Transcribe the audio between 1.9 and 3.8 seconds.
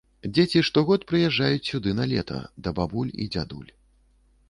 на лета да бабуль і дзядуль.